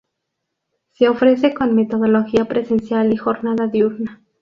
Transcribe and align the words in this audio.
Se 0.93 1.07
ofrece 1.09 1.53
con 1.53 1.75
metodología 1.75 2.45
presencial 2.45 3.13
y 3.13 3.17
jornada 3.17 3.67
diurna. 3.67 4.19